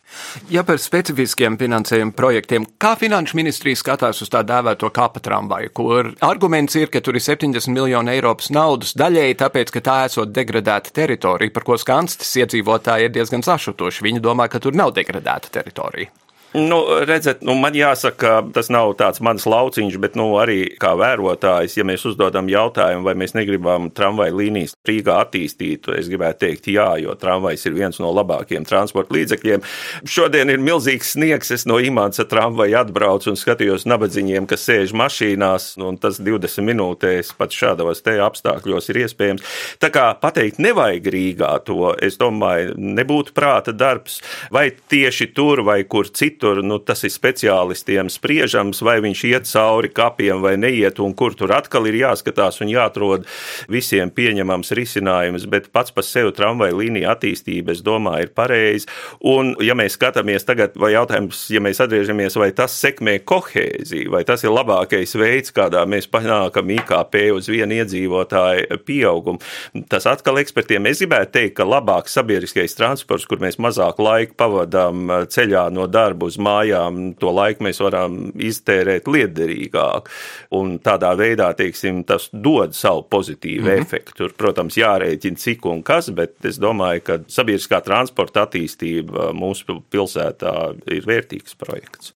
[0.49, 6.11] Ja par specifiskiem finansējuma projektiem, kā finanšu ministrija skatās uz tā dēvēto kapa tramvaju, kur
[6.25, 10.93] arguments ir, ka tur ir 70 miljoni Eiropas naudas daļēji tāpēc, ka tā esot degradēta
[10.95, 14.05] teritorija, par ko skanstas iedzīvotāji ir diezgan sašutoši.
[14.09, 16.13] Viņi domā, ka tur nav degradēta teritorija.
[16.53, 21.75] Nu, redzat, nu, man jāsaka, tas nav tāds mans lauciņš, bet nu, arī kā vērotājs,
[21.77, 26.87] ja mēs uzdodam jautājumu, vai mēs negribam tramvaju līnijas Rīgā attīstīt, es gribētu teikt, jā,
[27.03, 29.61] jo tramvajs ir viens no labākajiem transporta līdzekļiem.
[30.09, 34.95] Šodien ir milzīgs sniegs, es no Imants ar tramvaju atbraucu un skatījos nabadziņiem, kas sēž
[34.97, 39.45] mašīnās, un tas 20 minūtēs pat šādos te apstākļos ir iespējams.
[39.85, 44.17] Tā kā pateikt nevajag Rīgā to, es domāju, nebūtu prāta darbs,
[44.49, 49.47] vai tieši tur vai kur citur citur, nu, tas ir speciālistiem spriežams, vai viņš iet
[49.49, 53.25] cauri kapiem vai neiet, un kur tur atkal ir jāskatās un jāatrod
[53.67, 55.47] visiem pieņemams risinājums.
[55.49, 58.87] Bet pats par sevi tramvaja līnija attīstība, es domāju, ir pareizi.
[59.19, 64.23] Un, ja mēs skatāmies tagad, vai jautājums, ja mēs atgriežamies, vai tas sekmē kohēziju, vai
[64.23, 69.43] tas ir labākais veids, kādā mēs panākam IKP uz vienu iedzīvotāju pieaugumu,
[69.91, 70.87] tas atkal ekspertiem.
[70.87, 76.28] Es gribētu teikt, ka labāks sabiedriskais transports, kur mēs mazāk laika pavadām ceļā no darba
[76.29, 80.09] uz mājām, to laiku mēs varam iztērēt liederīgāk.
[80.57, 83.81] Un tādā veidā, teiksim, tas dod savu pozitīvu mm -hmm.
[83.81, 84.15] efektu.
[84.17, 90.55] Tur, protams, jārēķina cik un kas, bet es domāju, ka sabiedriskā transporta attīstība mūsu pilsētā
[90.91, 92.13] ir vērtīgs projekts.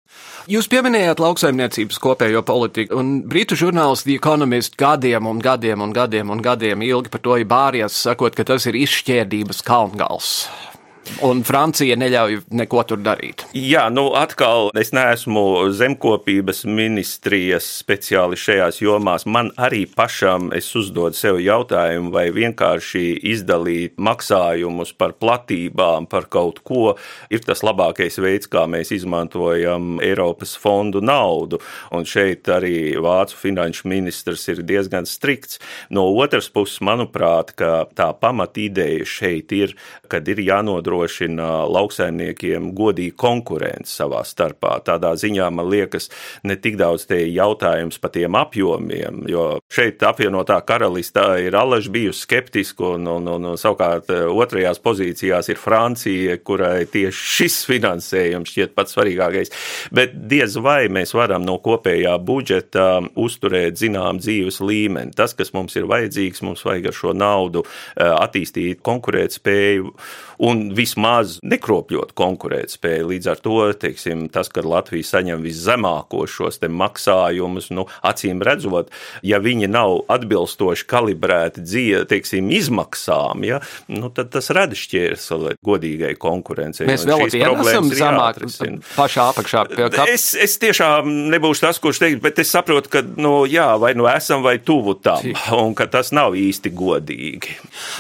[0.51, 6.35] Jūs pieminējāt lauksaimniecības kopējo politiku, un britu žurnālists The Economist gadiem un gadiem un gadiem
[6.35, 10.33] un gadiem ilgi par to ir bāries, sakot, ka tas ir izšķērdības kalngals.
[11.23, 13.45] Un Francija neļauj neko tur darīt.
[13.59, 19.27] Jā, nu atkal es neesmu zemkopības ministrijas speciālists šajās jomās.
[19.27, 26.63] Man arī pašam es uzdodu sev jautājumu, vai vienkārši izdalīt maksājumus par platībām, par kaut
[26.67, 26.95] ko,
[27.31, 31.59] ir tas labākais veids, kā mēs izmantojam Eiropas fondu naudu.
[31.95, 35.59] Un šeit arī Vācu finanšu ministrs ir diezgan strikts.
[35.91, 39.77] No otras puses, manuprāt, tā pamatīdeja šeit ir,
[40.11, 44.81] kad ir jānodrošina jānodrošina lauksaimniekiem godīga konkurence savā starpā.
[44.85, 46.11] Tādā ziņā man liekas,
[46.45, 52.23] ne tik daudz tie jautājums par tiem apjomiem, jo šeit apvienotā karalistā ir alaži bijusi
[52.23, 58.53] skeptiska, un, un, un, un savukārt eh, otrajās pozīcijās ir Francija, kurai tieši šis finansējums
[58.53, 59.53] šķiet pats svarīgākais.
[59.93, 65.15] Bet diez vai mēs varam no kopējā budžeta uzturēt zinām dzīves līmeni.
[65.17, 69.93] Tas, kas mums ir vajadzīgs, mums vajag ar šo naudu eh, attīstīt konkurētspēju
[70.43, 73.09] un vismaz nekropļot konkurētspēju.
[73.13, 78.91] Līdz ar to teiksim, tas, ka Latvija saņem viszemākos šos maksājumus, nu, acīm redzot,
[79.27, 83.61] ja viņi nav atbilstoši kalibrēti dzīve, teiksim, izmaksām, ja,
[83.93, 86.87] nu, tad tas rada šķērsli godīgai konkurencei.
[86.89, 88.41] Mēs vēl esam zemāk
[88.97, 89.65] pašā apakšā.
[90.11, 94.09] Es, es tiešām nebūšu tas, kurš teikt, bet es saprotu, ka, nu, jā, vai nu
[94.11, 97.59] esam vai tuvu tam, un ka tas nav īsti godīgi.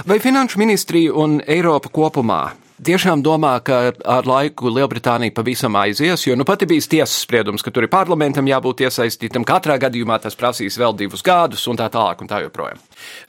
[0.08, 2.42] Vai Finanšu ministrija un Eiropa kopumā.
[2.82, 7.70] Tiešām domā, ka ar laiku Lielbritānija pavisam aizies, jo nu pati bija tiesas spriedums, ka
[7.70, 9.46] tur ir parlamentam jābūt iesaistītam.
[9.46, 12.80] Katrā gadījumā tas prasīs vēl divus gadus un tā tālāk un tā joprojām.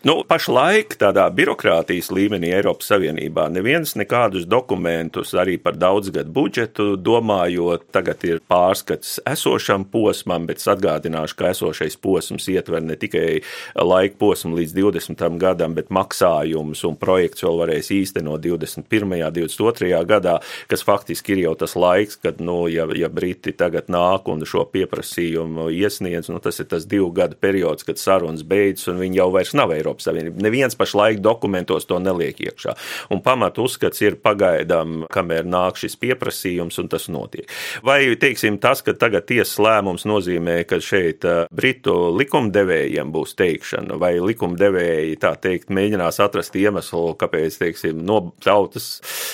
[0.03, 7.85] Nu, pašlaik tādā birokrātijas līmenī Eiropas Savienībā neviens nekādus dokumentus arī par daudzgadu budžetu domājot,
[7.95, 13.41] tagad ir pārskats esošam posmam, bet atgādināšu, ka esošais posms ietver ne tikai
[13.79, 15.23] laika posmu līdz 20.
[15.39, 19.07] gadam, bet maksājumus un projekts vēl varēs īstenot 21.
[19.07, 20.03] un 22.
[20.09, 24.43] gadā, kas faktiski ir jau tas laiks, kad, nu, ja, ja Briti tagad nāk un
[24.47, 29.21] šo pieprasījumu iesniedz, nu, tas ir tas divu gadu periods, kad sarunas beidzas un viņi
[29.21, 30.43] jau vairs nav Eiropas Savienība.
[30.43, 32.75] Neviens pašlaik dokumentos to neliek iekšā.
[33.13, 37.47] Un pamatu uzskats ir pagaidām, kamēr nāk šis pieprasījums un tas notiek.
[37.85, 43.97] Vai, teiksim, tas, ka tagad tiesas lēmums nozīmē, ka šeit eh, Britu likumdevējiem būs teikšana,
[44.01, 48.89] vai likumdevēji, tā teikt, mēģinās atrast iemeslu, kāpēc, teiksim, no tautas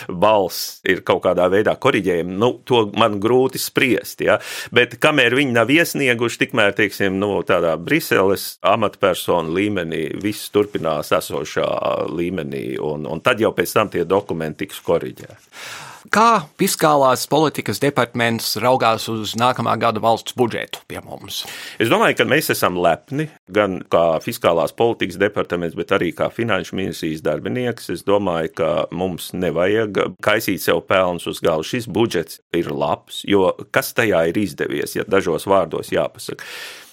[0.09, 4.23] balss ir kaut kādā veidā koriģējama, nu, to man grūti spriest.
[4.25, 4.39] Ja?
[4.75, 11.67] Bet kamēr viņi nav iesnieguši, tikmēr, teiksim, nu, tādā Briseles amatpersonu līmenī viss turpinās esošā
[12.13, 15.55] līmenī, un, un tad jau pēc tam tie dokumenti tiks koriģēti.
[16.09, 21.41] Kā fiskālās politikas departaments raugās uz nākamā gada valsts budžetu pie mums?
[21.75, 26.79] Es domāju, ka mēs esam lepni gan kā fiskālās politikas departaments, bet arī kā finanšu
[26.79, 27.91] ministrijas darbinieks.
[27.91, 31.67] Es domāju, ka mums nevajag kaisīt sev pelnus uz galda.
[31.67, 36.47] Šis budžets ir labs, jo kas tajā ir izdevies, ja dažos vārdos jāpasaka.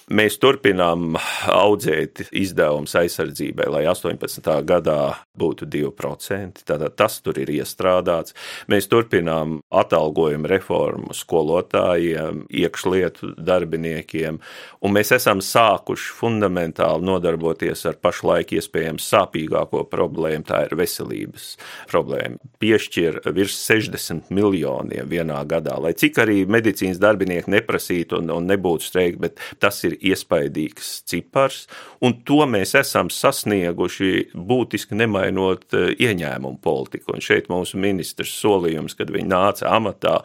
[0.07, 1.17] Mēs turpinām
[1.51, 4.45] audzēt izdevumus aizsardzībai, lai 18.
[4.63, 5.01] gadā
[5.35, 6.61] būtu 2%.
[6.63, 8.31] Tātad tas tur ir iestrādāts.
[8.71, 14.37] Mēs turpinām atalgojumu reformu skolotājiem, iekšlietu darbiniekiem,
[14.79, 21.49] un mēs esam sākuši fundamentāli nodarboties ar pašlaik iespējams sāpīgāko problēmu, tā ir veselības
[21.91, 22.39] problēma.
[22.63, 28.87] Piešķir virs 60 miljoniem vienā gadā, lai cik arī medicīnas darbinieki neprasītu un, un nebūtu
[28.87, 31.65] streiki, bet tas ir iespaidīgs cipars,
[32.03, 37.15] un to mēs esam sasnieguši būtiski nemainot eh, ieņēmumu politiku.
[37.15, 40.19] Un šeit mūsu ministrs solījums, kad viņi nāca amatā,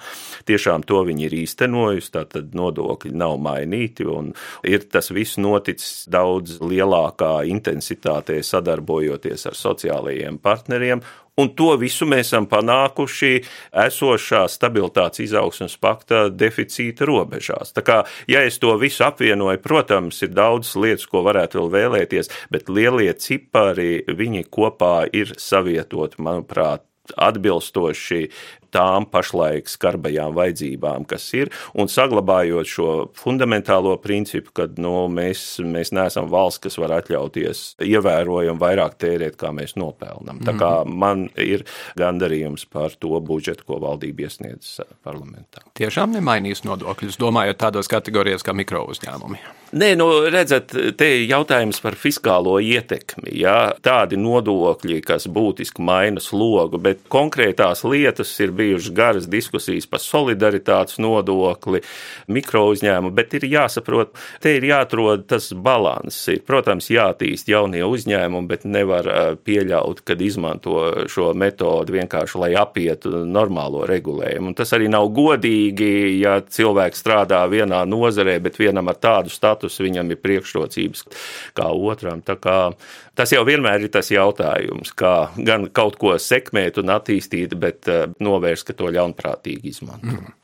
[0.48, 4.32] tiešām to viņi ir īstenojusi, tātad nodokļi nav mainīti, un
[4.66, 11.02] ir tas viss noticis daudz lielākā intensitātē sadarbojoties ar sociālajiem partneriem,
[11.40, 13.38] Un to visu mēs esam panākuši
[13.86, 17.72] esošā stabilitātes izaugsmas pakta deficīta robežās.
[17.72, 22.28] Tā kā, ja es to visu apvienoju, protams, ir daudz lietas, ko varētu vēl vēlēties,
[22.52, 26.84] bet lielie cipari, viņi kopā ir savietoti, manuprāt,
[27.16, 28.26] atbilstoši
[28.72, 35.92] tām pašlaik skarbajām vajadzībām, kas ir, un saglabājot šo fundamentālo principu, ka nu, mēs, mēs
[35.92, 40.40] neesam valsts, kas var atļauties ievērojami vairāk tērēt, kā mēs nopelnām.
[40.46, 40.98] Tā kā mhm.
[41.04, 41.66] man ir
[42.00, 45.66] gandarījums par to budžetu, ko valdība iesniedz parlamentā.
[45.78, 49.61] Tiešām nemainīs nodokļus, domājot tādos kategorijās kā mikro uzņēmumi.
[49.72, 53.30] Nē, nu, redzat, te ir jautājums par fiskālo ietekmi.
[53.40, 53.72] Jā.
[53.80, 60.98] Tādi nodokļi, kas būtiski maina slogu, bet konkrētās lietas ir bijušas garas diskusijas par solidaritātes
[61.00, 61.80] nodokli,
[62.28, 64.12] mikro uzņēmumu, bet ir jāsaprot,
[64.44, 66.20] te ir jāatrod tas balans.
[66.28, 69.08] Ir, protams, jātīst jaunie uzņēmumi, bet nevar
[69.40, 74.52] pieļaut, kad izmanto šo metodu vienkārši, lai apietu normālo regulējumu.
[74.52, 79.61] Un tas arī nav godīgi, ja cilvēks strādā vienā nozarē, bet vienam ar tādu statusu
[79.62, 81.06] status, viņam ir priekšrocības
[81.54, 82.22] kā otram.
[82.22, 82.72] Kā
[83.14, 88.06] tas jau vienmēr ir tas jautājums, kā gan kaut ko sekmēt un attīstīt, bet eh,
[88.20, 90.18] novērst, ka to ļaunprātīgi izmanto.
[90.18, 90.38] Mm.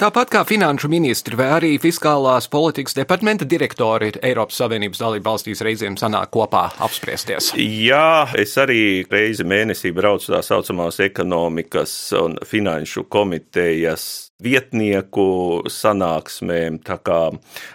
[0.00, 5.98] Tāpat kā finanšu ministri vai arī fiskālās politikas departamenta direktori Eiropas Savienības dalību valstīs reizēm
[6.00, 7.50] sanāk kopā apspriesties.
[7.60, 11.92] Jā, es arī reizi mēnesī braucu tā saucamās ekonomikas
[12.22, 16.80] un finanšu komitejas vietnieku sanāksmēm.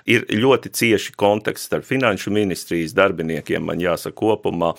[0.09, 4.73] Ir ļoti cieši konteksts starp finanšu ministrijas darbiniekiem, man jāsaka, kopumā,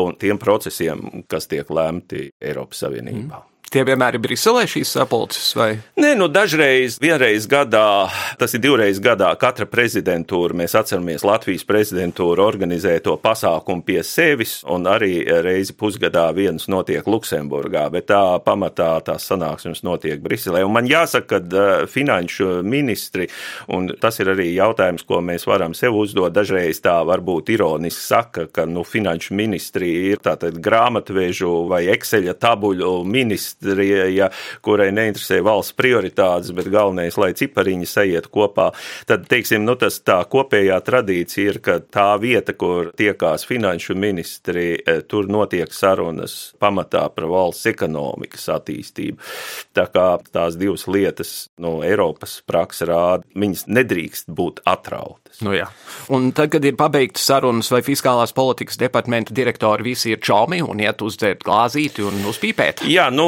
[0.00, 3.40] un tiem procesiem, kas tiek lemti Eiropas Savienībā.
[3.40, 3.51] Mm.
[3.72, 5.46] Tie vienmēr ir Briselē šīs sapulces?
[5.56, 5.78] Vai?
[5.96, 8.04] Nē, nu dažreiz, vienreiz gadā,
[8.36, 14.58] tas ir divreiz gadā, katra prezidentūra, mēs atceramies Latvijas prezidentūru organizē to pasākumu pie sevis,
[14.68, 20.66] un arī reizi pusgadā viens notiek Luksemburgā, bet tā pamatā tās sanāksmes notiek Briselē.
[20.68, 23.30] Un man jāsaka, ka finanšu ministri,
[23.72, 28.46] un tas ir arī jautājums, ko mēs varam sev uzdot, dažreiz tā varbūt ironiski saka,
[28.52, 34.30] ka nu, finanšu ministri ir tātad grāmatvežu vai Exceļa tabuļu ministri ministrija,
[34.62, 38.72] kurai neinteresē valsts prioritātes, bet galvenais, lai cipariņi sajiet kopā,
[39.06, 44.82] tad, teiksim, nu, tas tā kopējā tradīcija ir, ka tā vieta, kur tiekās finanšu ministri,
[44.86, 49.18] eh, tur notiek sarunas pamatā par valsts ekonomikas attīstību.
[49.74, 55.21] Tā kā tās divas lietas no Eiropas praksa rāda, viņas nedrīkst būt atrautas.
[55.40, 55.64] Nu jā.
[56.12, 60.82] un tad, kad ir pabeigtas sarunas vai fiskālās politikas departamenta direktori visi ir čomi un
[60.82, 62.82] iet uzdzērt glāzīti un uzpīpēt?
[62.90, 63.26] Jā, nu,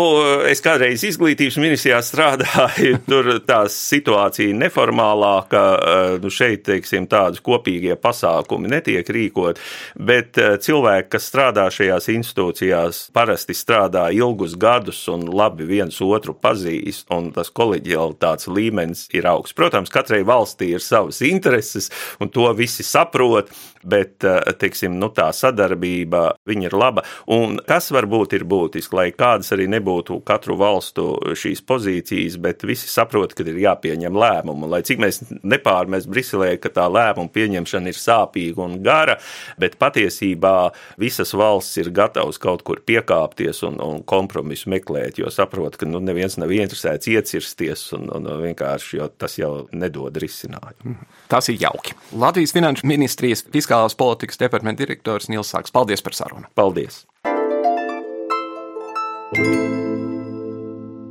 [0.51, 7.97] es kādreiz izglītības ministrijā strādāju, tur tā situācija neformālāka, eh, nu šeit, teiksim, tādas kopīgie
[8.01, 9.63] pasākumi netiek rīkot,
[9.97, 16.37] bet eh, cilvēki, kas strādā šajās institūcijās, parasti strādā ilgus gadus un labi viens otru
[16.37, 19.57] pazīst, un tas koleģialitātes līmenis ir augsts.
[19.57, 21.91] Protams, katrai valstī ir savas intereses,
[22.21, 23.51] un to visi saprot,
[23.85, 29.51] bet, eh, teiksim, nu tā sadarbība, ir laba, un kas varbūt ir būtiski, lai kādas
[29.53, 34.69] arī nebūtu būtu katru valstu šīs pozīcijas, bet visi saprot, ka ir jāpieņem lēmumu.
[34.71, 39.19] Lai cik mēs nepārmest Briselē, ka tā lēmuma pieņemšana ir sāpīga un gara,
[39.59, 45.77] bet patiesībā visas valsts ir gatavas kaut kur piekāpties un, un kompromisu meklēt, jo saprot,
[45.77, 50.97] ka nu, neviens nav interesēts iecirsties un, un vienkārši, tas jau nedod risinājumu.
[51.29, 51.84] Tas ir jauki.
[52.13, 55.75] Latvijas Finanšu ministrijas fiskālās politikas departamenta direktors Nils Sāks.
[55.75, 56.49] Paldies par sarunu.
[56.55, 57.05] Paldies!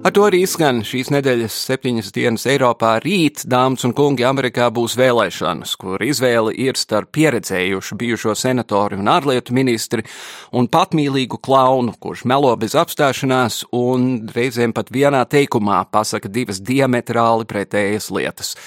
[0.03, 2.97] Ar to arī skan šīs nedēļas septiņas dienas Eiropā.
[3.05, 9.07] Rīt, dāmas un kungi, Amerikā būs vēlēšanas, kur izvēle ir starp pieredzējušu bijušo senatoru un
[9.07, 10.03] ārlietu ministri
[10.51, 17.47] un patmīlīgu klaunu, kurš melo bez apstāšanās un reizēm pat vienā teikumā pasaka divas diametrāli
[17.47, 18.57] pretējas lietas.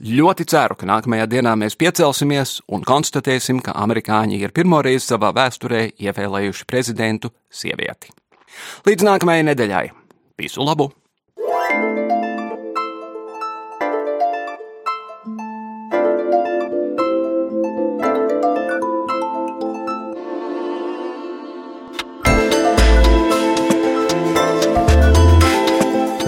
[0.00, 5.90] Ļoti ceru, ka nākamajā dienā mēs piecelsimies un konstatēsim, ka amerikāņi ir pirmoreiz savā vēsturē
[6.00, 8.08] ievēlējuši prezidentu sievieti.
[8.88, 9.82] Līdz nākamajai nedēļai!
[10.40, 10.88] Visu labu!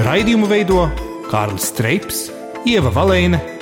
[0.05, 0.85] Raidījumu veido
[1.33, 2.27] Kārlis Streips,
[2.69, 3.62] Ieva Valēne